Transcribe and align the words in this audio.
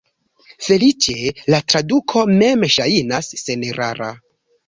Feliĉe, 0.67 1.33
la 1.55 1.59
traduko 1.73 2.23
mem 2.39 2.65
ŝajnas 2.77 3.31
senerara. 3.43 4.09